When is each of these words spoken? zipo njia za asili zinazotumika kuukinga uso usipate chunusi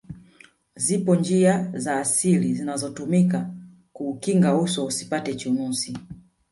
zipo 0.75 1.15
njia 1.15 1.71
za 1.75 1.99
asili 1.99 2.53
zinazotumika 2.53 3.49
kuukinga 3.93 4.57
uso 4.57 4.85
usipate 4.85 5.35
chunusi 5.35 5.97